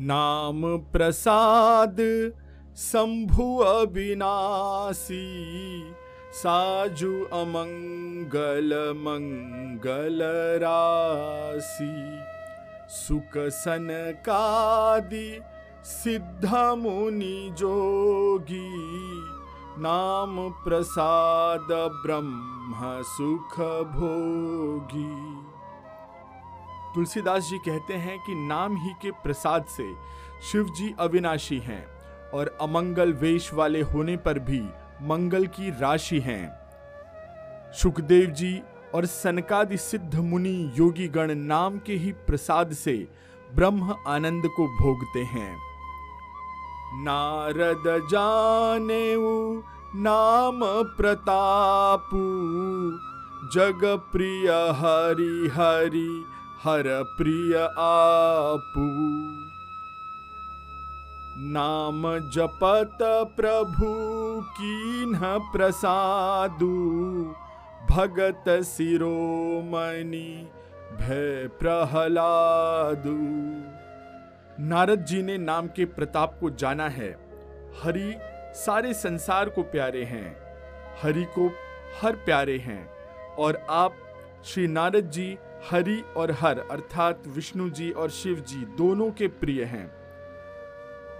[0.00, 1.96] नाम प्रसाद,
[2.76, 5.84] शंभु अविनाशी,
[6.32, 10.18] साजु अमंगल मंगल
[10.64, 12.18] राशि।
[12.88, 15.40] सुख सनकादि
[15.84, 18.70] सिद्ध मुनि जोगी,
[19.82, 25.47] नाम प्रसाद ब्रह्म सुख भोगी।
[26.98, 29.84] तुलसीदास जी कहते हैं कि नाम ही के प्रसाद से
[30.42, 31.84] शिव जी अविनाशी हैं
[32.34, 34.60] और अमंगल वेश वाले होने पर भी
[35.02, 36.58] मंगल की राशि हैं।
[37.72, 38.62] सुखदेव जी
[38.94, 43.08] और सनकादि सिद्ध मुनि योगी गण नाम के ही प्रसाद से
[43.54, 45.56] ब्रह्म आनंद को भोगते हैं।
[47.04, 49.14] नारद जाने
[50.02, 50.60] नाम
[50.96, 52.24] प्रतापु
[53.54, 56.24] जग प्रिय हरि हरि
[56.64, 58.88] हर प्रिय आपू।
[61.52, 63.86] नाम जपत प्रभु
[64.42, 67.34] कीन्ह प्रसादु।
[67.90, 70.48] भगत सिरोमणि
[70.96, 73.18] भय प्रहलादु।
[74.62, 77.18] नारद जी ने नाम के प्रताप को जाना है।
[77.82, 78.14] हरि
[78.54, 80.36] सारे संसार को प्यारे हैं।
[81.02, 81.50] हरि को
[82.02, 82.90] हर प्यारे हैं।
[83.34, 83.94] और आप
[84.44, 85.38] श्री नारद जी
[85.70, 89.90] हरि और हर, अर्थात विष्णु जी और शिव जी दोनों के प्रिय हैं।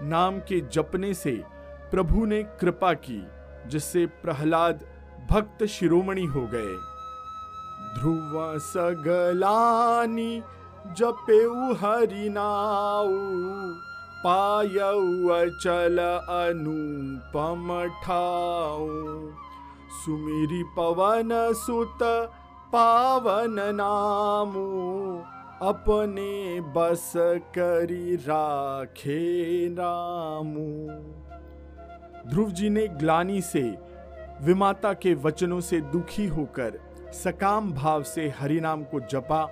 [0.09, 1.43] नाम के जपने से
[1.91, 3.27] प्रभु ने कृपा की,
[3.67, 4.85] जिससे प्रहलाद
[5.31, 6.77] भक्त शिरोमणि हो गए।
[7.99, 10.43] ध्रुव सगलानी
[10.87, 11.39] जपे
[11.79, 13.13] हरि नाऊ,
[14.23, 15.97] पायऊ अचल
[16.29, 17.67] अनुपम
[18.03, 18.87] ठाऊ।
[19.91, 21.99] सुमिरी पवन सुत
[22.73, 24.63] पावन नामू
[25.67, 27.13] अपने बस
[27.57, 30.67] करी राखे रामू
[32.29, 33.61] ध्रुव जी ने ग्लानी से,
[34.41, 36.79] विमाता के वचनों से दुखी होकर
[37.13, 39.43] सकाम भाव से हरिनाम को जपा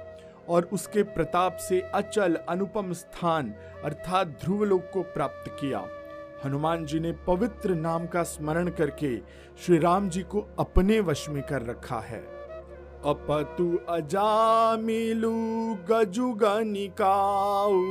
[0.50, 5.86] और उसके प्रताप से अचल अनुपम स्थान अर्थात ध्रुवलोक को प्राप्त किया।
[6.46, 9.18] हनुमान जी ने पवित्र नाम का स्मरण करके
[9.66, 12.37] श्री राम जी को अपने वश में कर रखा है।
[13.08, 15.30] अपतु अजामिलु
[15.90, 17.84] गजुगनिकाऊ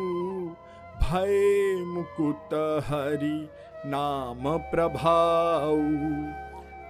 [1.03, 1.39] भय
[1.87, 2.55] मुकुट
[2.89, 3.39] हरि
[3.87, 5.79] नाम प्रभाऊ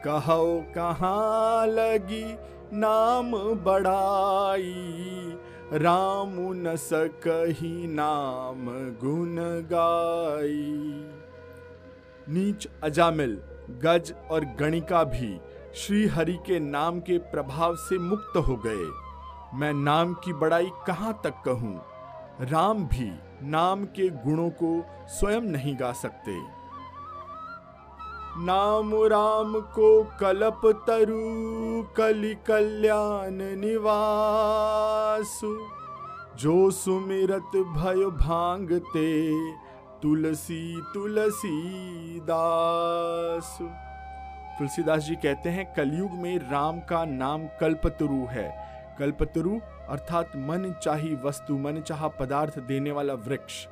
[0.05, 2.25] कहो कहाँ लगी
[2.73, 3.31] नाम
[3.65, 4.65] बड़ाई।
[5.73, 8.67] राम न सकही नाम
[9.05, 9.37] गुन
[9.73, 10.73] गाई।
[12.29, 13.39] नीच अजामिल,
[13.85, 15.39] गज और गणिका भी
[15.77, 18.91] श्री हरि के नाम के प्रभाव से मुक्त हो गए।
[19.55, 21.83] मैं नाम की बड़ाई कहाँ तक कहूँ?
[22.41, 26.39] राम भी नाम के गुणों को स्वयं नहीं गा सकते।
[28.45, 35.59] नाम राम को कलप तरु, कलि कल्याण निवासु।
[36.37, 39.47] जो सुमिरत भय भांगते,
[40.01, 41.63] तुलसी तुलसी
[42.21, 43.86] दासु।
[44.59, 48.67] तुलसीदास जी कहते हैं, कलयुग में राम का नाम कल्पतरु है।
[48.99, 53.67] कल्पतरु अर्थात मन चाही वस्तु, मन चाह पदार्थ देने वाला वृक्ष।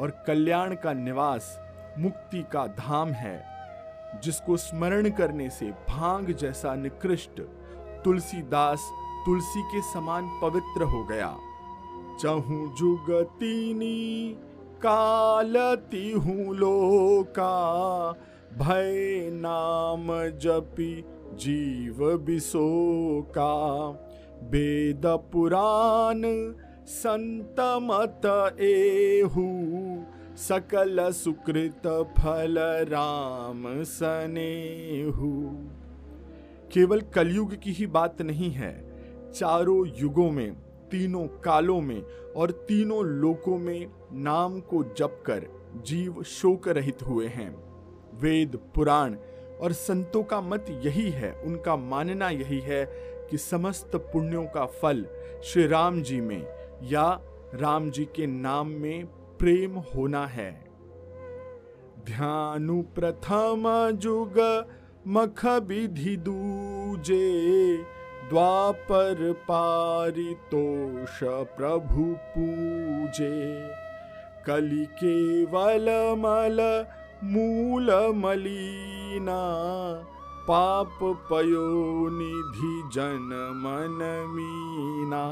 [0.00, 1.60] और कल्याण का निवास,
[1.98, 3.44] मुक्ति का धाम है।
[4.22, 7.40] जिसको स्मरण करने से भाँग जैसा निकृष्ट
[8.04, 8.90] तुलसीदास
[9.26, 11.36] तुलसी के समान पवित्र हो गया।
[12.22, 14.36] चहु जुगतीनी,
[14.82, 17.50] कालती हूँ लोका।
[18.58, 20.06] भय नाम
[20.38, 23.88] जपी जीव बिसोका
[24.42, 26.22] वेद पुराण
[26.86, 28.20] संत मत
[28.60, 29.62] एहू।
[30.36, 31.86] सकल सुकृत
[32.18, 32.56] फल
[32.88, 35.50] राम सनेहू।
[36.72, 38.92] केवल कलयुग की ही बात नहीं है।
[39.32, 40.52] चारों युगों में,
[40.90, 42.02] तीनों कालों में
[42.36, 45.46] और तीनों लोकों में नाम को जप कर
[45.76, 47.69] जीव शोक रहित हुए हैं।
[48.20, 49.16] वेद, पुराण
[49.60, 52.84] और संतों का मत यही है, उनका मानना यही है
[53.30, 55.04] कि समस्त पुण्यों का फल
[55.44, 56.46] श्री राम जी में
[56.82, 57.20] या
[57.54, 59.06] राम जी के नाम में
[59.38, 60.50] प्रेम होना है।
[62.06, 64.38] ध्यानु प्रथम जुग
[65.06, 67.76] मख विधि दूजे
[68.30, 71.18] द्वापर पारितोष
[71.56, 73.30] प्रभु पूजे।
[74.46, 75.88] कलि केवल
[76.18, 76.58] मल
[77.24, 79.40] मूल मलिना
[80.48, 83.98] पाप पयो निधि जन मन
[84.30, 85.26] मीना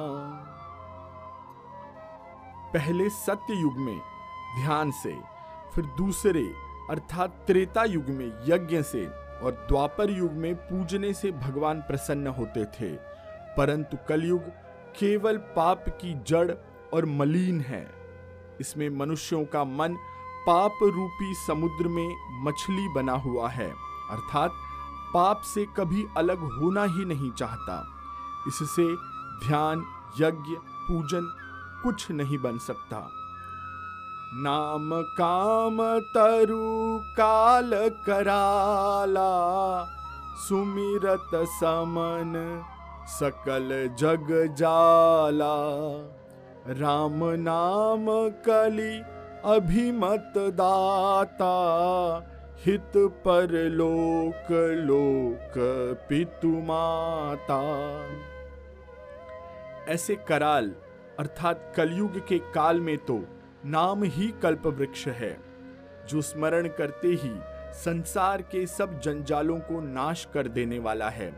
[2.75, 4.01] पहले सत्य युग में
[4.63, 5.19] ध्यान से,
[5.75, 6.53] फिर दूसरे,
[6.91, 9.07] अर्थात त्रेता युग में यज्ञ से
[9.43, 12.95] और द्वापर युग में पूजने से भगवान प्रसन्न होते थे।
[13.57, 14.41] परंतु कलयुग
[14.99, 16.53] केवल पाप की जड़
[16.95, 17.91] और मलिन है।
[18.61, 19.97] इसमें मनुष्यों का मन
[20.47, 23.71] पाप रूपी समुद्र में मछली बना हुआ है।
[24.11, 24.53] अर्थात,
[25.15, 27.89] पाप से कभी अलग होना ही नहीं चाहता।
[28.49, 28.97] इससे
[29.47, 29.79] ध्यान,
[30.21, 31.37] यज्ञ, पूजन
[31.83, 33.11] कुछ नहीं बन सकता।
[34.35, 37.71] नाम काम तरु काल
[38.07, 39.31] कराला,
[40.49, 42.65] सुमिरत समन
[43.07, 45.57] सकल जग जाला।
[46.67, 48.07] राम नाम
[48.47, 51.55] कली अभिमत दाता
[52.65, 54.51] हित पर लोक
[54.81, 55.53] लोक
[56.09, 57.61] पितु माता।
[59.93, 60.71] ऐसे कराल,
[61.19, 63.19] अर्थात कलयुग के काल में तो
[63.67, 65.37] नाम ही कल्प वृक्ष है,
[66.09, 67.33] जो स्मरण करते ही
[67.75, 71.31] संसार के सब जंजालों को नाश कर देने वाला है।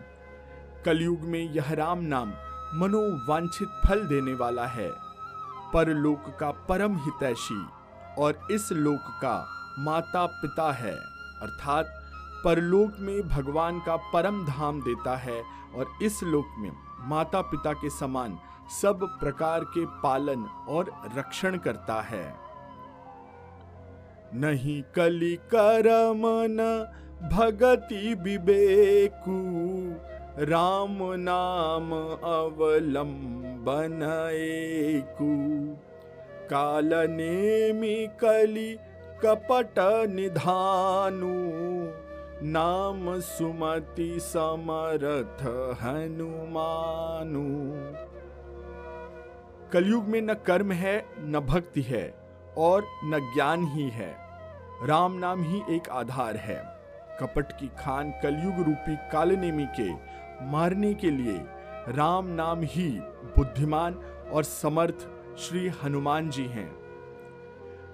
[0.85, 2.32] कलयुग में यह राम नाम
[2.75, 4.91] मनोवांछित फल देने वाला है।
[5.75, 7.67] परलोक का परम हितैषी
[8.18, 9.36] और इस लोक का
[9.78, 10.94] माता पिता है,
[11.42, 11.86] अर्थात
[12.44, 15.40] परलोक में भगवान का परम धाम देता है
[15.74, 16.70] और इस लोक में
[17.08, 18.38] माता पिता के समान
[18.82, 22.24] सब प्रकार के पालन और रक्षण करता है।
[24.34, 26.66] नहीं कली करम न
[27.32, 29.38] भगति विवेकु,
[30.44, 31.92] राम नाम
[32.30, 34.02] अवलंबन
[34.34, 35.32] एकु।
[36.52, 38.79] काल नेमि कली
[39.25, 39.75] कपट
[40.11, 41.32] निधानु,
[42.49, 45.43] नाम सुमति समरथ
[45.82, 47.44] हनुमानु।
[49.73, 52.14] कलयुग में न कर्म है, न भक्ति है
[52.58, 54.17] और न ज्ञान ही है।
[54.87, 56.64] राम नाम ही एक आधार है।
[57.20, 59.91] कपट की खान कलयुग रूपी कालनेमी के
[60.44, 61.38] मारने के लिए
[61.88, 62.91] राम नाम ही
[63.37, 63.94] बुद्धिमान
[64.32, 65.08] और समर्थ
[65.40, 66.70] श्री हनुमान जी हैं।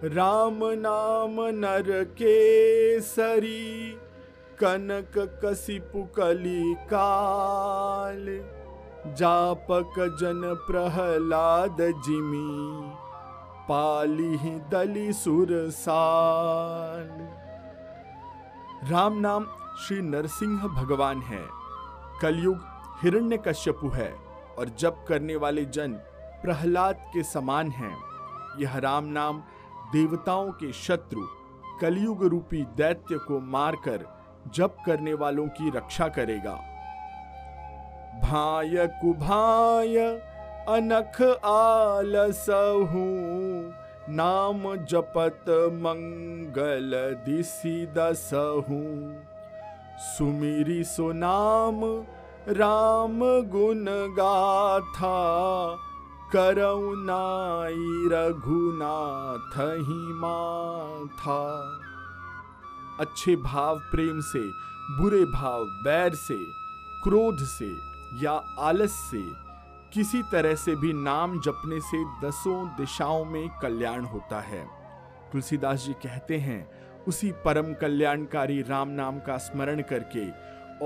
[0.04, 3.90] राम नाम नर के सरी
[4.58, 8.26] कनक कसिपु कली काल
[9.14, 11.76] जापक जन प्रहलाद
[12.06, 12.90] जिमी,
[13.68, 14.36] पाली
[14.68, 17.08] दली सुर साल।
[18.90, 19.46] राम नाम
[19.86, 21.44] श्री नरसिंह भगवान है।
[22.22, 22.58] कलयुग
[23.02, 24.12] हिरण्य कश्यपु है
[24.58, 25.98] और जप करने वाले जन
[26.46, 27.96] प्रहलाद के समान हैं।
[28.58, 29.42] यह राम नाम
[29.92, 31.22] देवताओं के शत्रु,
[31.80, 34.04] कलयुग रूपी दैत्य को मारकर
[34.54, 36.54] जप करने वालों की रक्षा करेगा।
[38.22, 39.96] भाय कुभाय,
[40.68, 43.02] अनख आलसहू
[44.14, 45.44] नाम जपत
[45.74, 46.92] मंगल
[47.26, 48.82] दिसी दसहू
[49.98, 51.80] सुमिरी सो नाम,
[52.48, 53.84] राम गुण
[54.14, 55.16] गाथा।
[56.32, 61.42] करउनाई रघुनाथ ही माथा।
[63.00, 64.40] अच्छे भाव प्रेम से,
[64.96, 66.36] बुरे भाव बैर से,
[67.02, 67.68] क्रोध से
[68.24, 69.22] या आलस से,
[69.94, 74.66] किसी तरह से भी नाम जपने से दसों दिशाओं में कल्याण होता है।
[75.32, 76.68] तुलसीदास जी कहते हैं,
[77.08, 80.30] उसी परम कल्याणकारी राम नाम का स्मरण करके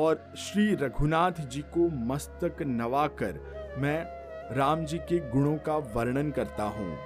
[0.00, 3.40] और श्री रघुनाथ जी को मस्तक नवाकर
[3.78, 4.19] मैं
[4.52, 6.98] राम जी के गुणों का वर्णन करता हूँ।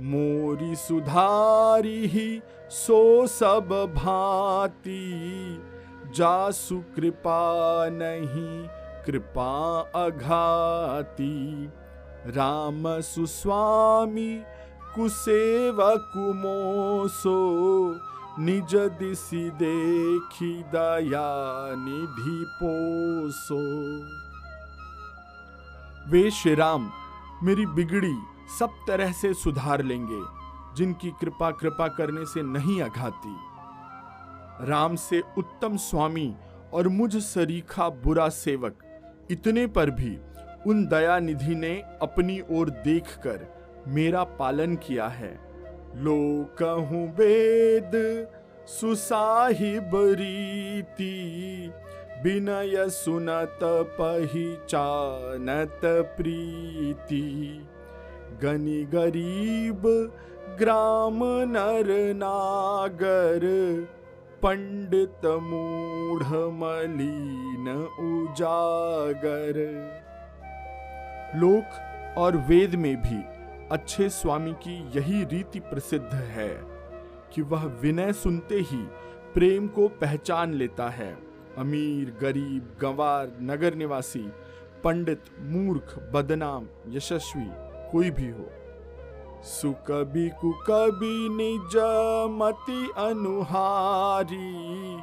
[0.00, 5.00] मोरी सुधारी ही, सो सब भांति।
[6.16, 7.40] जासु कृपा
[7.88, 8.68] नहीं,
[9.06, 11.66] कृपा अघाती।
[12.26, 14.42] राम सुस्वामी
[14.94, 17.38] कुसेवक मोसो
[18.38, 21.28] निज दिशि देखी दया
[21.74, 23.62] निधि पोसो।
[26.10, 26.90] वे श्री राम
[27.42, 28.14] मेरी बिगड़ी
[28.58, 30.20] सब तरह से सुधार लेंगे,
[30.76, 33.34] जिनकी कृपा कृपा करने से नहीं अघाती।
[34.68, 36.34] राम से उत्तम स्वामी
[36.72, 38.78] और मुझ सरीखा बुरा सेवक,
[39.30, 40.16] इतने पर भी
[40.66, 43.46] उन दया निधि ने अपनी ओर देखकर
[43.88, 45.32] मेरा पालन किया है।
[45.96, 46.18] लो
[46.58, 47.92] कहूँ वेद,
[48.68, 51.14] सुसाहिब रीति।
[52.24, 53.58] विनय सुनत
[54.00, 57.20] पहचानत प्रीति,
[58.42, 59.82] गनी गरीब
[60.58, 63.46] ग्राम नर नागर,
[64.42, 66.22] पंडित मूढ़
[66.54, 67.68] मलिन
[68.00, 69.62] उजागर।
[71.36, 73.22] लोक और वेद में भी
[73.72, 76.60] अच्छे स्वामी की यही रीति प्रसिद्ध है
[77.34, 78.82] कि वह विनय सुनते ही
[79.34, 84.32] प्रेम को पहचान लेता है। अमीर, गरीब, गंवार, नगर निवासी,
[84.84, 87.50] पंडित, मूर्ख, बदनाम, यशस्वी,
[87.92, 88.50] कोई भी हो।
[89.44, 91.76] सुकबी कुकबी निज
[92.30, 94.96] मति अनुहारी,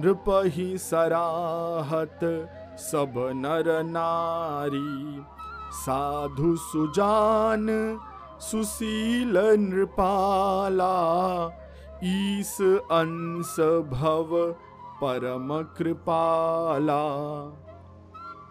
[0.00, 2.18] नृपही सराहत
[2.78, 5.22] सब नर नारी।
[5.72, 7.66] साधु सुजान,
[8.40, 10.94] सुशील नृपाला,
[12.04, 13.56] ईस अंश
[13.90, 14.54] भव
[15.02, 17.02] परम कृपाला।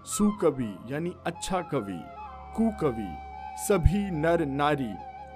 [0.06, 2.00] सुकवि, यानी अच्छा कवि,
[2.58, 3.16] कुकवि,
[3.68, 4.92] सभी नर नारी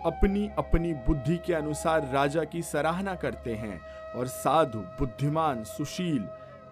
[0.05, 3.81] अपनी अपनी बुद्धि के अनुसार राजा की सराहना करते हैं
[4.15, 6.27] और साधु, बुद्धिमान, सुशील,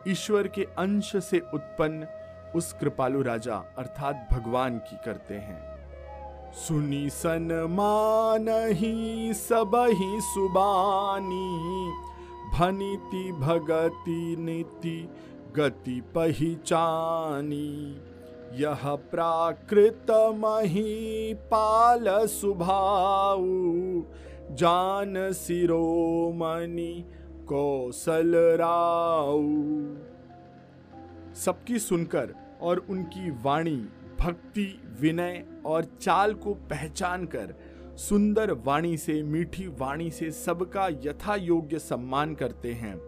[0.08, 2.08] ईश्वर के अंश से उत्पन्न
[2.56, 5.70] उस कृपालु राजा, अर्थात भगवान की करते हैं।
[6.54, 11.92] सुनी सन मान ही सब ही सुबानी
[12.54, 15.10] भनीति भगति, नीति,
[15.56, 17.70] गति पहचानी।
[18.54, 23.46] यह प्राकृत मही पाल सुभाऊ
[24.52, 27.06] जान सिरोमणि
[27.50, 29.44] कौशल राऊ
[31.36, 33.76] सबकी सुनकर और उनकी वाणी,
[34.20, 37.54] भक्ति, विनय और चाल को पहचान कर
[38.00, 43.02] सुंदर वाणी से, मीठी वाणी से सबका यथा योग्य सम्मान करते हैं।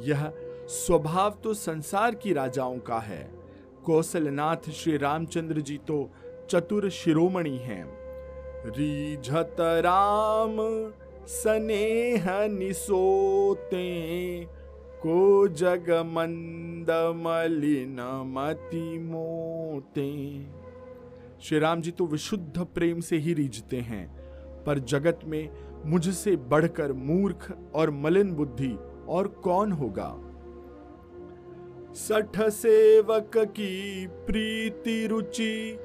[0.00, 0.32] यह
[0.68, 3.30] स्वभाव तो संसार की राजाओं का है।
[3.84, 6.10] कौशलनाथ श्री रामचंद्र जी तो
[6.50, 7.84] चतुर शिरोमणि हैं।
[8.70, 10.56] रीझत राम
[11.26, 14.44] स्नेह निसोते,
[14.94, 17.96] को जग मंद मलिन
[18.26, 20.40] मति मोते।
[21.40, 24.23] श्री राम जी तो विशुद्ध प्रेम से ही रीझते हैं।
[24.66, 25.50] पर जगत में
[25.86, 28.78] मुझसे बढ़कर मूर्ख और मलिन बुद्धि
[29.08, 30.20] और कौन होगा?
[31.94, 35.78] सठ सेवक की प्रीति रुचि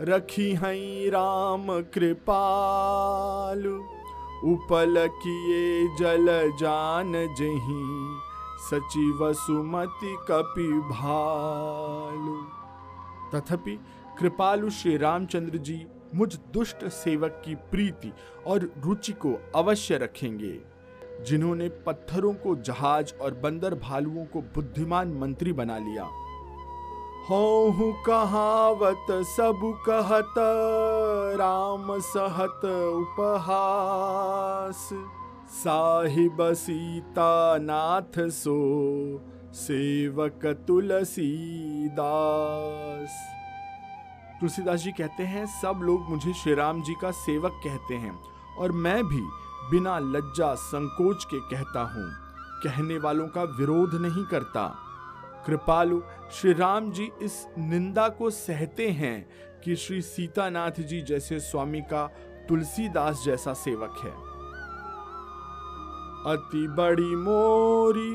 [0.00, 3.66] रखी हई राम कृपाल।
[4.44, 6.26] उपल किए जल
[6.60, 8.18] जान जही
[8.70, 12.36] सचिव सुमति कपि भालु।
[13.34, 13.78] तथापि
[14.18, 18.12] कृपालु श्री रामचंद्र जी मुझ दुष्ट सेवक की प्रीति
[18.46, 20.60] और रुचि को अवश्य रखेंगे।
[21.26, 26.08] जिन्होंने पत्थरों को जहाज़ और बंदर भालुओं को बुद्धिमान मंत्री बना लिया।
[27.30, 30.34] हो कहावत सब कहत,
[31.38, 34.90] राम सहत उपहास।
[35.50, 39.20] साहिब सीता नाथ सो
[39.52, 43.37] सेवक तुलसीदास।
[44.40, 48.18] तुलसीदास जी कहते हैं, सब लोग मुझे श्री राम जी का सेवक कहते हैं
[48.58, 49.20] और मैं भी
[49.70, 52.10] बिना लज्जा संकोच के कहता हूँ।
[52.62, 54.66] कहने वालों का विरोध नहीं करता।
[55.46, 56.00] कृपालु
[56.32, 59.28] श्री राम जी इस निंदा को सहते हैं
[59.64, 62.06] कि श्री सीतानाथ जी जैसे स्वामी का
[62.48, 64.12] तुलसीदास जैसा सेवक है।
[66.32, 68.10] अति बड़ी मोरी,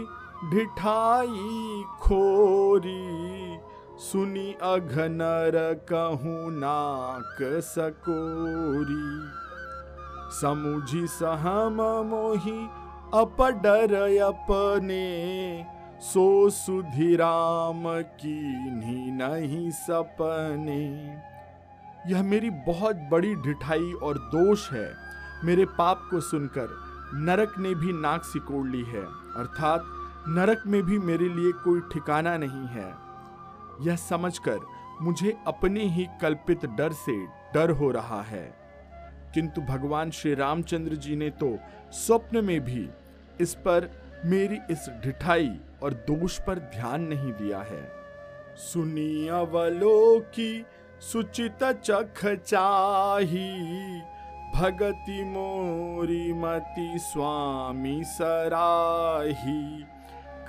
[0.50, 9.30] ढिठाई, खोरी सुनी अघनर कहूँ नाक सकोरी।
[10.40, 12.66] समुझी सहम मोही
[13.14, 15.66] अपडर अपने।
[16.02, 18.72] सो सुधिराम की
[19.12, 21.16] नहीं सपने।
[22.12, 24.94] यह मेरी बहुत बड़ी ढिठाई और दोष है।
[25.44, 26.68] मेरे पाप को सुनकर
[27.14, 29.84] नरक ने भी नाक सिकोड़ ली है। अर्थात
[30.28, 33.03] नरक में भी मेरे लिए कोई ठिकाना नहीं है।
[33.82, 34.60] यह समझकर
[35.02, 38.54] मुझे अपने ही कल्पित डर से डर हो रहा है।
[39.34, 41.58] किंतु भगवान श्री रामचंद्र जी ने तो
[41.92, 42.90] स्वप्न में भी
[43.42, 43.90] इस पर
[44.26, 45.52] मेरी इस ढिठाई
[45.84, 47.92] और दोष पर ध्यान नहीं दिया है।
[48.58, 50.66] सुनी अवलोकी
[51.02, 53.50] सुचित चख चाही,
[54.56, 59.84] भगति मोरी मति स्वामी सराही,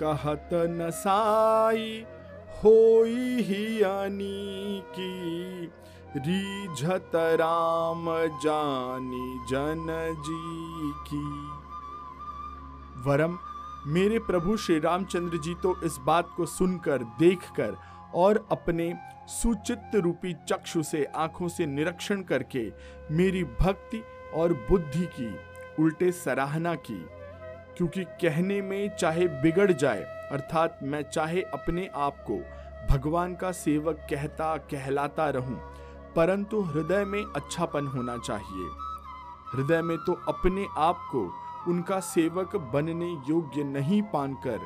[0.02, 2.06] कहत नसाई
[2.54, 5.66] होई ही अनी की
[6.16, 8.04] रीझत राम
[8.44, 9.86] जानी जन
[10.26, 11.24] जी की।
[13.02, 13.38] वरम,
[13.86, 17.76] मेरे प्रभु श्री रामचंद्र जी तो इस बात को सुनकर, देखकर
[18.14, 18.92] और अपने
[19.28, 22.64] सुचित्त रूपी चक्षु से, आँखों से निरीक्षण करके
[23.10, 24.02] मेरी भक्ति
[24.34, 25.34] और बुद्धि की
[25.82, 27.04] उल्टे सराहना की।
[27.76, 30.02] क्योंकि कहने में चाहे बिगड़ जाए,
[30.32, 32.38] अर्थात मैं चाहे अपने आप को
[32.90, 35.56] भगवान का सेवक कहता कहलाता रहूँ,
[36.16, 38.68] परंतु हृदय में अच्छापन होना चाहिए।
[39.54, 41.24] हृदय में तो अपने आप को
[41.68, 44.58] उनका सेवक बनने योग्य नहीं पानकर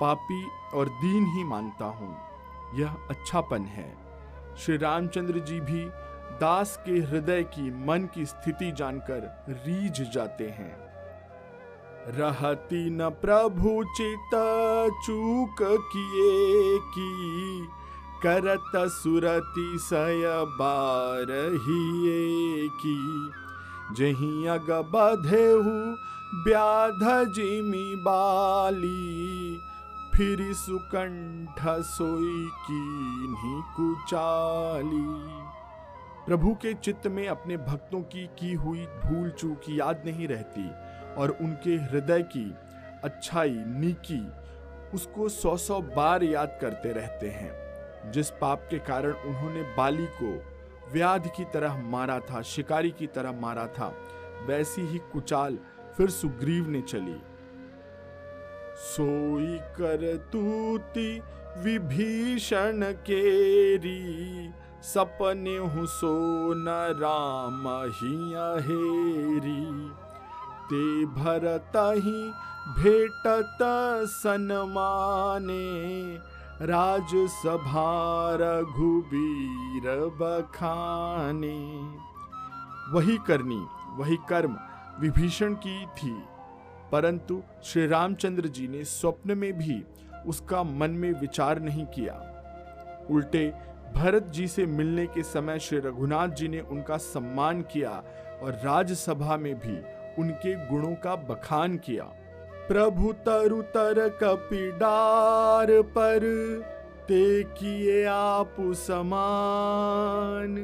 [0.00, 2.16] पापी और दीन ही मानता हूँ।
[2.74, 3.92] यह अच्छापन है।
[4.56, 5.84] श्री रामचंद्र जी भी
[6.40, 10.81] दास के हृदय की मन की स्थिति जानकर रीझ जाते हैं।
[12.08, 14.30] रहती न प्रभु चित
[15.06, 17.68] चूक किए की।
[18.22, 23.30] करत सुरति सय बारहिए की।
[23.94, 25.96] जही अग बधेहु
[26.44, 29.60] व्याध जिमी बाली।
[30.14, 35.32] फिर सुकंठ सोई की कुचाली।
[36.26, 41.30] प्रभु के चित्त में अपने भक्तों की की हुई भूल चूक याद नहीं रहती। और
[41.30, 42.54] उनके हृदय की
[43.04, 44.22] अच्छाई, नीकी,
[44.94, 50.32] उसको सौ सौ बार याद करते रहते हैं, जिस पाप के कारण उन्होंने बाली को
[50.92, 53.92] व्याध की तरह मारा था, शिकारी की तरह मारा था,
[54.46, 55.58] वैसी ही कुचाल
[55.96, 57.20] फिर सुग्रीव ने चली।
[58.84, 61.20] सोई कर तूती
[61.58, 64.52] विभीषण केरी,
[64.82, 66.14] सपने हु सो
[66.54, 68.16] न राम ही
[68.66, 69.64] हेरी
[70.72, 72.30] ते भरत ही
[72.82, 73.58] भेटत
[74.08, 75.62] सनमाने।
[76.66, 79.82] राज सभा रघुबीर
[80.20, 81.80] बखाने।
[82.92, 84.56] वही करनी, वही कर्म
[85.00, 86.22] विभीषण की थी।
[86.92, 89.84] परंतु श्री रामचंद्र जी ने स्वप्न में भी
[90.26, 92.14] उसका मन में विचार नहीं किया।
[93.10, 93.54] उल्टे
[93.94, 98.02] भरत जी से मिलने के समय श्री रघुनाथ जी ने उनका सम्मान किया
[98.42, 102.04] और राजसभा में भी उनके गुणों का बखान किया।
[102.68, 106.20] प्रभु तरु तर कपिडार पर
[107.08, 110.56] ते किए आप समान।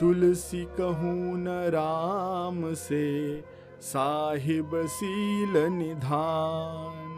[0.00, 3.40] तुलसी कहूँ न राम से,
[3.80, 7.16] साहिब सील निधान।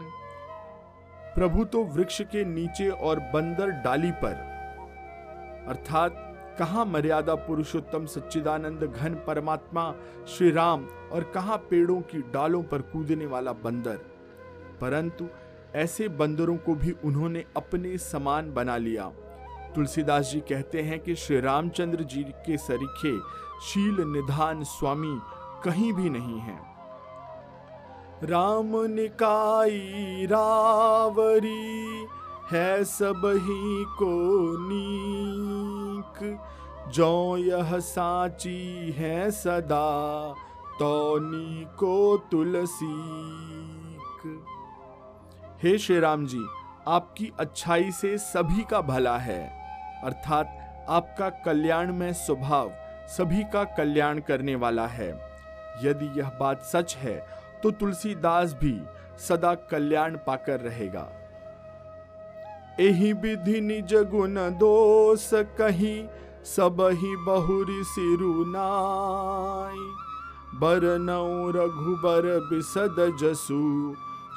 [1.35, 4.33] प्रभु तो वृक्ष के नीचे और बंदर डाली पर।
[5.67, 6.28] अर्थात
[6.59, 9.95] कहा मर्यादा पुरुषोत्तम सच्चिदानंद घन परमात्मा
[10.27, 13.95] श्री राम और कहा पेड़ों की डालों पर कूदने वाला बंदर?
[14.81, 15.25] परंतु
[15.75, 19.11] ऐसे बंदरों को भी उन्होंने अपने समान बना लिया।
[19.75, 23.19] तुलसीदास जी कहते हैं कि श्री रामचंद्र जी के सरीखे
[23.61, 25.19] शील निधान स्वामी
[25.63, 26.59] कहीं भी नहीं है।
[28.23, 32.05] राम निकाई रावरी
[32.51, 34.09] है सब ही को
[35.99, 40.33] नीक जो यह साची है सदा
[40.79, 41.19] तो
[41.75, 42.85] को तुलसी
[45.63, 46.45] हे श्री राम जी,
[46.87, 49.41] आपकी अच्छाई से सभी का भला है,
[50.03, 52.71] अर्थात आपका कल्याण में स्वभाव
[53.07, 55.09] सभी का कल्याण करने वाला है।
[55.83, 57.15] यदि यह बात सच है
[57.63, 58.79] तो तुलसीदास भी
[59.27, 61.18] सदा कल्याण पाकर रहेगा।
[62.79, 65.95] एही विधि निज गुण दोष कही
[66.45, 69.79] सब ही बहुरी सिरुनाई
[70.59, 73.59] बरनऊ रघुबर बिसद जसु,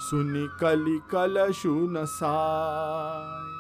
[0.01, 3.51] सुनि कलि कलशु नसाय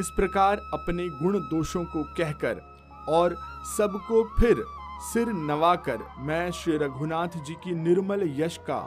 [0.00, 2.62] इस प्रकार अपने गुण दोषों को कहकर
[3.08, 3.36] और
[3.78, 4.64] सबको फिर
[5.12, 8.80] सिर नवाकर मैं श्री रघुनाथ जी की निर्मल यश का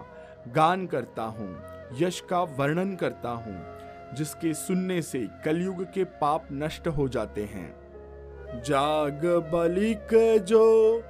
[0.56, 1.56] गान करता हूँ,
[2.00, 3.73] यश का वर्णन करता हूँ।
[4.14, 7.84] जिसके सुनने से कलयुग के पाप नष्ट हो जाते हैं।
[8.62, 11.02] जाग बलिक जो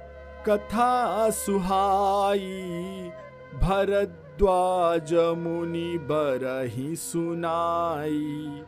[0.48, 3.10] कथा सुहाई,
[3.54, 8.62] भरद्वाज मुनि बरही सुनाई।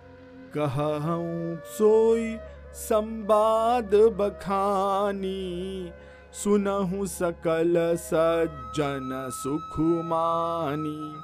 [0.56, 2.36] कहूँ, सोई
[2.74, 5.90] संवाद बखानी,
[6.32, 11.14] सुनहु सकल सज्जन सुखुमानी।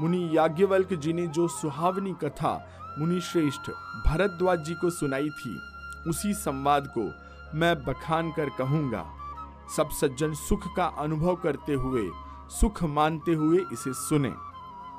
[0.00, 2.52] मुनि याज्ञवल्क जी ने जो सुहावनी कथा
[2.98, 3.70] मुनि श्रेष्ठ
[4.06, 5.58] भरद्वाज जी को सुनाई थी,
[6.08, 7.10] उसी संवाद को
[7.58, 9.04] मैं बखान कर कहूँगा।
[9.76, 12.08] सब सज्जन सुख का अनुभव करते हुए,
[12.50, 14.32] सुख मानते हुए इसे सुने।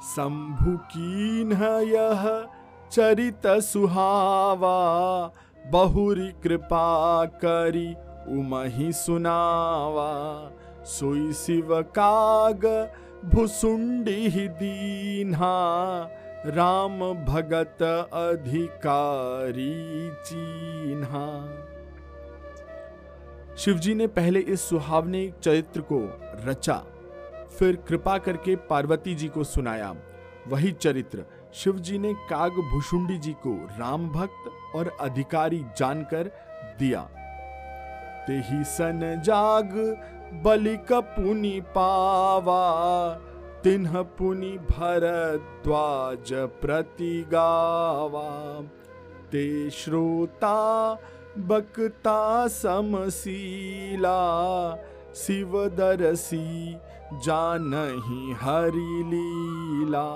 [0.06, 1.52] शंभु कीन
[1.84, 2.48] यह
[2.92, 4.78] चरित सुहावा,
[5.72, 7.94] बहुरी कृपा करी
[8.32, 10.12] उमही सुनावा।
[10.86, 12.66] सोई शिव काग
[13.26, 15.50] भुसुंडी दीन्हा,
[16.46, 17.84] राम भगत
[18.14, 21.28] अधिकारी चीन्हा।
[23.58, 26.00] शिवजी ने पहले इस सुहावने चरित्र को
[26.46, 26.78] रचा,
[27.60, 29.96] फिर कृपा करके पार्वती जी को सुनाया।
[30.48, 36.32] वही चरित्र शिवजी ने काग भुषुंडी जी को राम भक्त और अधिकारी जानकर
[36.80, 37.02] दिया।
[38.28, 39.72] ते ही सन जाग
[40.42, 42.64] बलिक पुनि पावा,
[43.64, 48.62] तिन्ह पुनि भरद्वाज प्रति गावा
[49.32, 50.94] ते श्रोता
[51.38, 54.20] बकता समशीला,
[55.16, 56.74] शिव दरसी
[57.14, 60.08] जानही हरि लीला।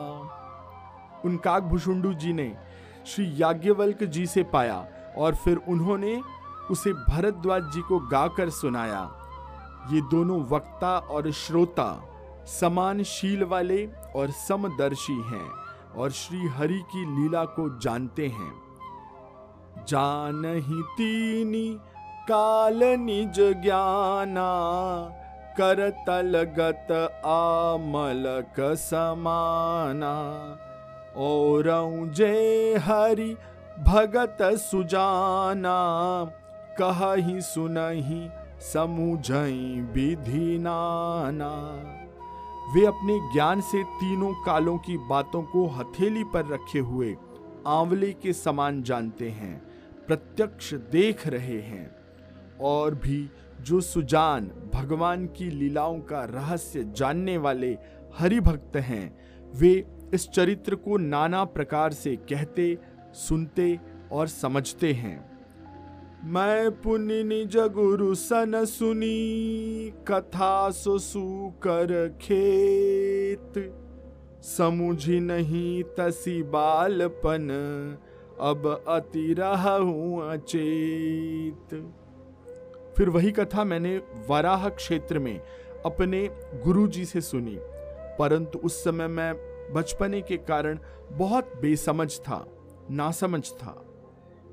[1.25, 2.57] उन काकभूषुंडू जी ने
[3.05, 6.21] श्री याज्ञवल्क जी से पाया और फिर उन्होंने
[6.71, 9.16] उसे भरद्वाज जी को गाकर सुनाया।
[9.93, 12.09] ये दोनों वक्ता और श्रोता
[12.45, 15.49] समान शील वाले और समदर्शी हैं
[15.97, 18.51] और श्री हरि की लीला को जानते हैं।
[19.87, 21.77] जान ही तीनी
[22.31, 24.49] काल निज ज्ञाना,
[25.57, 26.91] कर तलगत
[27.25, 30.15] आमलक समाना।
[31.17, 31.65] और
[32.07, 33.37] जे हरि
[33.79, 35.77] भगत सुजाना,
[36.81, 41.73] कही सुनही समुझई विधि नाना।
[42.75, 47.17] वे अपने ज्ञान से तीनों कालों की बातों को हथेली पर रखे हुए
[47.67, 49.59] आंवले के समान जानते हैं,
[50.07, 51.95] प्रत्यक्ष देख रहे हैं।
[52.61, 53.29] और भी
[53.61, 57.77] जो सुजान भगवान की लीलाओं का रहस्य जानने वाले
[58.19, 59.17] हरि भक्त हैं,
[59.55, 62.77] वे इस चरित्र को नाना प्रकार से कहते,
[63.13, 63.79] सुनते
[64.11, 65.36] और समझते हैं।
[66.25, 73.53] मैं पुण्य निज गुरु सन सुनी, कथा सो कर खेत।
[74.43, 77.47] समुझी नहीं तसी बालपन,
[78.41, 81.75] अब अति रहूँ अचेत।
[82.97, 83.97] फिर वही कथा मैंने
[84.29, 85.39] वराह क्षेत्र में
[85.85, 86.27] अपने
[86.63, 87.57] गुरु जी से सुनी,
[88.19, 89.33] परंतु उस समय मैं
[89.73, 90.79] बचपने के कारण
[91.11, 92.45] बहुत बेसमझ था,
[92.91, 93.83] नासमझ था।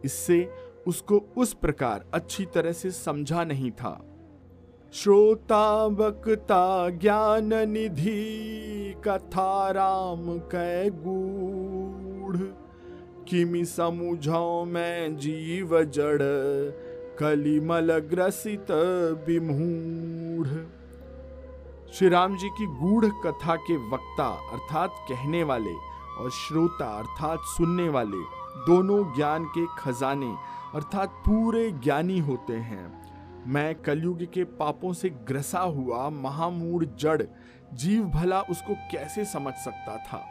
[0.04, 0.42] इससे
[0.86, 4.00] उसको उस प्रकार अच्छी तरह से समझा नहीं था।
[4.92, 12.36] श्रोता, वक्ता, ज्ञान निधि, कथा राम कै गूढ़,
[13.28, 16.22] किमि समुझो मैं जीव जड़,
[17.18, 18.70] कलिमल ग्रसित
[19.26, 20.48] विमूढ़।
[21.92, 25.74] श्री राम जी की गूढ़ कथा के वक्ता अर्थात कहने वाले
[26.18, 28.22] और श्रोता अर्थात सुनने वाले
[28.56, 30.34] दोनों ज्ञान के खजाने
[30.74, 33.04] अर्थात पूरे ज्ञानी होते हैं।
[33.46, 37.22] मैं कलयुग के पापों से ग्रसा हुआ महामूढ़ जड़,
[37.74, 40.24] जीव भला उसको कैसे समझ सकता था?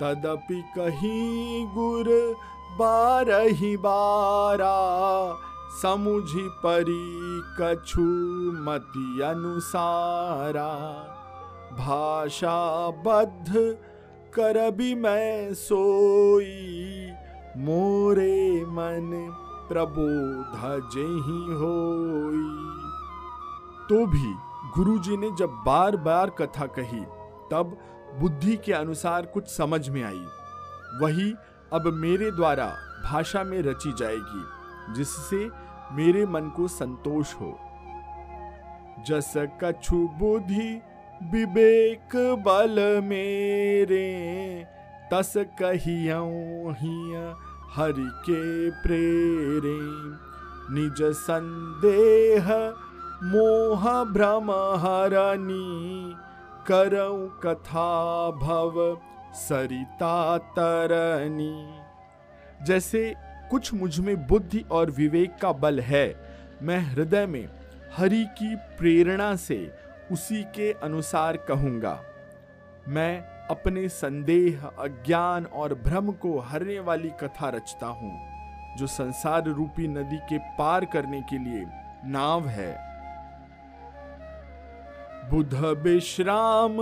[0.00, 2.36] तदपि कहीं गुर
[2.78, 5.36] बारही बारा,
[5.82, 8.00] समुझी परी कछु
[8.62, 10.72] मति अनुसारा।
[11.72, 13.52] भाषा बद्ध
[14.34, 16.99] कर भी मैं सोई
[17.56, 19.36] मोरे मन
[19.68, 20.60] प्रबोध
[20.94, 22.70] जही होई।
[23.88, 24.34] तो भी
[24.76, 27.00] गुरुजी ने जब बार बार कथा कही,
[27.50, 27.76] तब
[28.20, 30.26] बुद्धि के अनुसार कुछ समझ में आई।
[31.02, 31.34] वही
[31.72, 34.44] अब मेरे द्वारा भाषा में रची जाएगी,
[34.94, 35.50] जिससे
[35.92, 37.58] मेरे मन को संतोष हो।
[39.06, 39.32] जस
[39.64, 40.82] कछु बुद्धि
[41.22, 44.06] विवेक बल मेरे
[45.12, 46.72] तस कहियों
[47.74, 49.80] हरि के प्रेरे।
[50.74, 52.50] निज संदेह
[53.24, 56.14] मोह भ्रम हरनी
[56.68, 57.90] करऊं कथा
[58.36, 58.76] भव
[59.36, 61.54] सरिता तरनी
[62.66, 63.02] जैसे
[63.50, 66.06] कुछ मुझमें बुद्धि और विवेक का बल है,
[66.62, 67.48] मैं हृदय में
[67.96, 69.58] हरि की प्रेरणा से
[70.12, 71.98] उसी के अनुसार कहूँगा।
[72.88, 78.12] मैं अपने संदेह, अज्ञान और भ्रम को हरने वाली कथा रचता हूँ,
[78.78, 81.64] जो संसार रूपी नदी के पार करने के लिए
[82.10, 82.72] नाव है।
[85.30, 86.76] बुध विश्राम,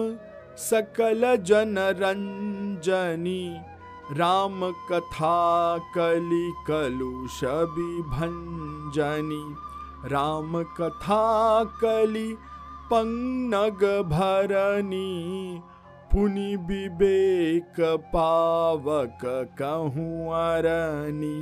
[0.58, 3.60] सकल जन रंजनी
[4.12, 4.60] राम
[4.92, 7.42] कथा कलि कलुष
[8.12, 9.42] भंजनी
[10.08, 12.36] राम कथा कलि
[12.90, 15.62] पंगनग भरनी
[16.12, 17.80] पुनि विवेक
[18.12, 19.18] पावक
[19.58, 21.38] कहूँ अरनी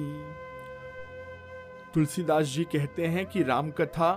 [1.94, 4.11] तुलसीदास जी कहते हैं कि राम कथा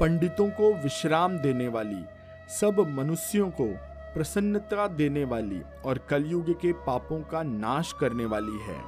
[0.00, 2.04] पंडितों को विश्राम देने वाली,
[2.50, 3.66] सब मनुष्यों को
[4.14, 8.80] प्रसन्नता देने वाली और कलयुग के पापों का नाश करने वाली है।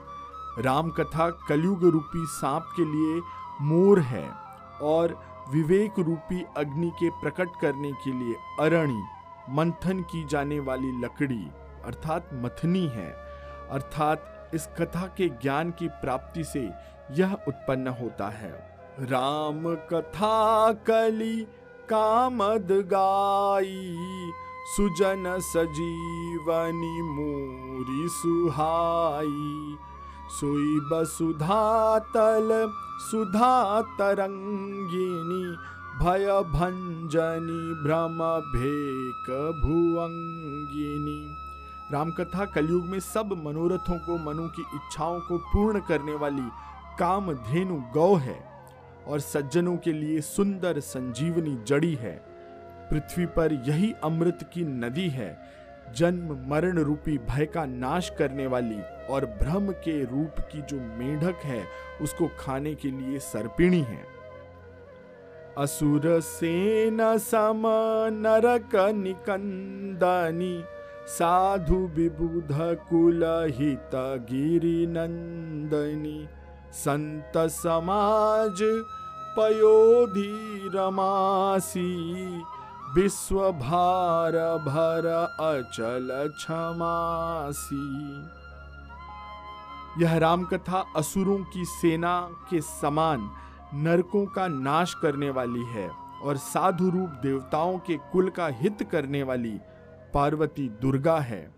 [0.63, 3.21] राम कथा कलयुग रूपी सांप के लिए
[3.65, 4.29] मोर है
[4.85, 5.19] और
[5.53, 9.03] विवेक रूपी अग्नि के प्रकट करने के लिए अरणी।
[9.49, 11.49] मंथन की जाने वाली लकड़ी
[11.85, 13.11] अर्थात मथनी है।
[13.71, 16.71] अर्थात इस कथा के ज्ञान की प्राप्ति से
[17.11, 18.53] यह उत्पन्न होता है।
[19.01, 21.41] राम कथा कली
[21.91, 23.97] कामद गाई,
[24.77, 29.77] सुजन सजीवनी मोरी सुहाई।
[30.31, 35.45] सोई बसुधा तल सुधा तरंगिनी
[35.99, 38.19] भय भंजनी भ्रम
[38.51, 39.31] भेक
[39.63, 41.15] भुअंगिनी
[41.93, 46.49] रामकथा कलयुग में सब मनोरथों को, मनु की इच्छाओं को पूर्ण करने वाली
[46.99, 48.39] काम धेनु गौ है
[49.07, 52.13] और सज्जनों के लिए सुंदर संजीवनी जड़ी है।
[52.91, 55.31] पृथ्वी पर यही अमृत की नदी है,
[55.97, 58.81] जन्म मरण रूपी भय का नाश करने वाली
[59.11, 61.65] और भ्रम के रूप की जो मेढक है,
[62.03, 64.18] उसको खाने के लिए सर्पिणी है।
[65.59, 67.63] असुर सेन सम
[68.15, 70.63] नरक निकंदनी,
[71.09, 72.53] साधु विबुध
[72.91, 73.25] कुल
[73.57, 73.95] हित
[74.29, 76.29] गिरी नंदनी।
[76.75, 78.63] संत समाज
[79.37, 81.91] पयोधि रमासी,
[82.95, 85.07] विश्व भार भर
[85.41, 87.85] अचल क्षमासी।
[90.03, 92.17] यह राम कथा असुरों की सेना
[92.51, 93.29] के समान
[93.75, 95.89] नरकों का नाश करने वाली है
[96.23, 99.61] और साधु रूप देवताओं के कुल का हित करने वाली
[100.15, 101.51] पार्वती दुर्गा है।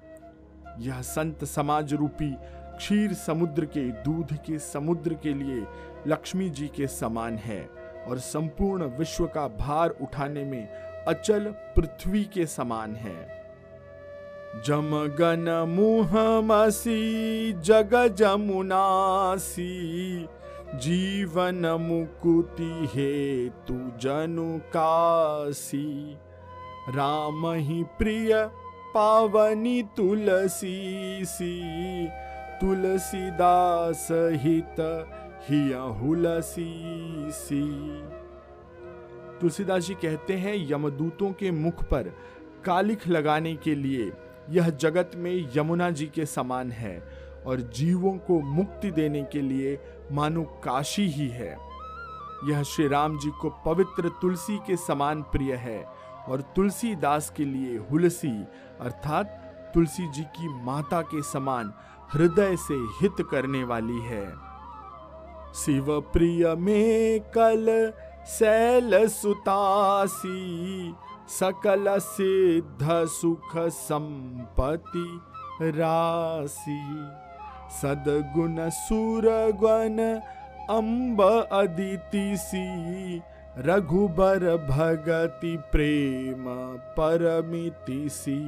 [0.79, 2.31] यह संत समाज रूपी
[2.77, 5.67] क्षीर समुद्र के दूध के समुद्र के लिए
[6.07, 7.71] लक्ष्मी जी के समान है
[8.09, 10.69] और संपूर्ण विश्व का भार उठाने में
[11.05, 13.41] अचल पृथ्वी के समान है।
[14.67, 19.69] जमगन मुहमसी जग जमुनासी
[20.75, 26.15] जीवन मुकुति हे हेतु जनु कासी
[26.89, 28.51] राम ही प्रिय
[28.95, 32.09] पावनी तुलसी सी
[32.61, 34.81] तुलसीदास हित
[35.49, 36.73] हिया हुलसी
[37.31, 37.63] सी
[39.41, 42.13] तुलसीदास जी कहते हैं, यमदूतों के मुख पर
[42.65, 44.13] कालिख लगाने के लिए
[44.51, 49.79] यह जगत में यमुना जी के समान है। और जीवों को मुक्ति देने के लिए
[50.13, 51.57] मानो काशी ही है।
[52.45, 55.83] यह श्री राम जी को पवित्र तुलसी के समान प्रिय है
[56.29, 58.45] और तुलसीदास के लिए हुलसी,
[58.81, 59.27] अर्थात
[59.75, 61.73] तुलसी जी की माता के समान
[62.13, 64.27] हृदय से हित करने वाली है।
[65.55, 67.93] शिव प्रिय में कल
[68.27, 70.95] सैल सुतासी,
[71.29, 75.21] सकल सिद्ध सुख संपत्ति
[75.63, 76.81] राशि।
[77.71, 79.99] सदगुण सुरगुण
[80.77, 83.23] अम्ब अदिति सी।
[83.59, 86.45] रघुबर भगति प्रेम
[86.99, 88.41] परमिति सी।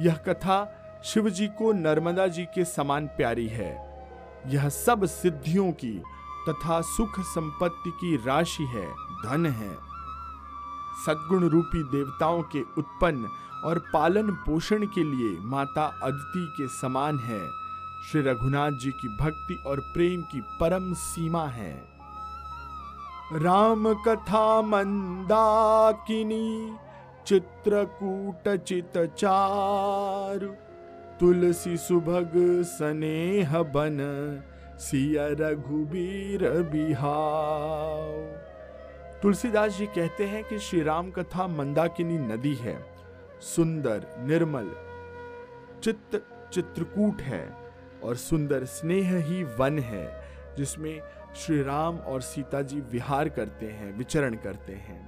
[0.00, 0.56] यह कथा
[1.04, 3.72] शिव जी को नर्मदा जी के समान प्यारी है।
[4.46, 6.02] यह सब सिद्धियों की
[6.48, 8.86] तथा सुख संपत्ति की राशि है,
[9.24, 9.74] धन है।
[11.06, 13.28] सद्गुण रूपी देवताओं के उत्पन्न
[13.64, 17.63] और पालन पोषण के लिए माता अदिति के समान है।
[18.10, 21.94] श्री रघुनाथ जी की भक्ति और प्रेम की परम सीमा है।
[23.32, 26.76] राम कथा मंदाकिनी,
[27.26, 30.48] चित्रकूट चित चारु,
[31.20, 33.98] तुलसी सुभग स्नेह बन,
[34.78, 38.12] सिया रघुबीर बिहाव
[39.22, 42.86] तुलसीदास जी कहते हैं कि श्री राम कथा मंदाकिनी नदी है,
[43.40, 44.70] सुंदर, निर्मल,
[45.84, 47.63] चित्त, चित्रकूट है।
[48.04, 50.06] और सुंदर स्नेह ही वन है,
[50.56, 51.00] जिसमें
[51.36, 55.02] श्री राम और सीता जी विहार करते हैं, विचरण करते हैं।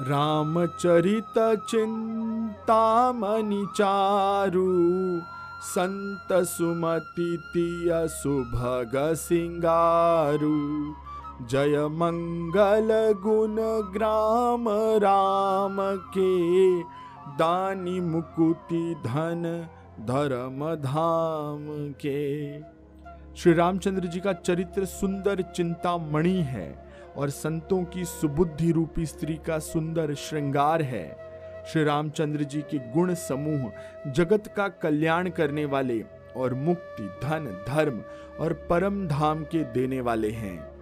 [0.00, 1.34] रामचरित
[1.70, 4.66] चिंतामणि चारु,
[5.64, 10.54] संत सुमति तिय सुभग सिंगारु,
[11.46, 12.88] जय मंगल
[13.22, 13.56] गुण
[13.92, 14.68] ग्राम
[15.02, 15.76] राम
[16.16, 16.82] के
[17.38, 19.42] दानी मुकुति धन
[20.00, 22.58] धर्म धाम के।
[23.36, 29.58] श्री रामचंद्र जी का चरित्र सुंदर चिंतामणि है और संतों की सुबुद्धि रूपी स्त्री का
[29.58, 31.16] सुंदर श्रृंगार है।
[31.72, 33.70] श्री रामचंद्र जी के गुण समूह,
[34.10, 36.04] जगत का कल्याण करने वाले
[36.36, 38.02] और मुक्ति, धन, धर्म
[38.40, 40.74] और परम धाम के देने वाले हैं।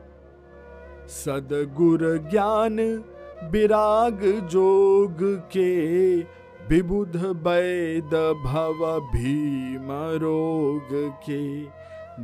[1.09, 3.05] सदगुर ज्ञान
[3.45, 6.21] विराग जोग के।
[6.69, 11.65] विबुध वैद भव भीम रोग के।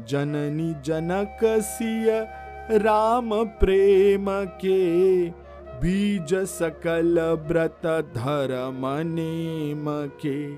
[0.05, 2.11] जननी जनक सिय
[2.79, 5.31] राम प्रेम के।
[5.81, 9.85] बीज सकल व्रत धर्म नेम
[10.16, 10.55] के।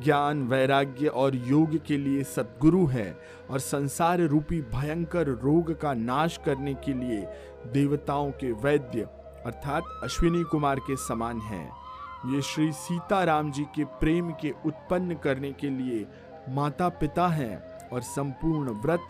[0.00, 3.16] ज्ञान, वैराग्य और योग के लिए सदगुरु हैं
[3.50, 7.26] और संसार रूपी भयंकर रोग का नाश करने के लिए
[7.72, 9.00] देवताओं के वैद्य,
[9.46, 11.79] अर्थात अश्विनी कुमार के समान हैं।
[12.26, 16.06] ये श्री सीताराम जी के प्रेम के उत्पन्न करने के लिए
[16.48, 19.00] माता पिता हैं और संपूर्ण व्रत,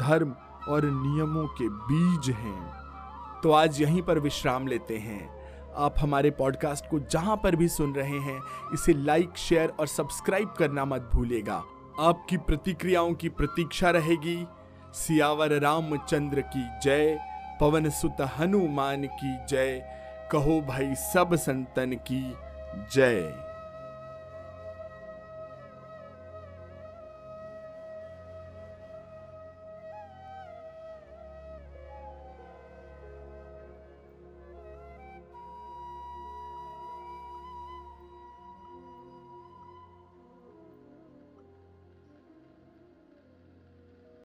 [0.00, 0.30] धर्म
[0.68, 2.72] और नियमों के बीज हैं।
[3.42, 5.28] तो आज यहीं पर विश्राम लेते हैं।
[5.74, 8.40] आप हमारे पॉडकास्ट को जहाँ पर भी सुन रहे हैं,
[8.74, 11.62] इसे लाइक, शेयर और सब्सक्राइब करना मत भूलेगा
[12.00, 14.46] आपकी प्रतिक्रियाओं की प्रतीक्षा रहेगी।
[14.94, 17.18] सियावर रामचंद्र की जय,
[17.60, 19.82] पवन सुत हनुमान की जय,
[20.32, 22.45] कहो भाई सब संतन की
[22.92, 23.34] जय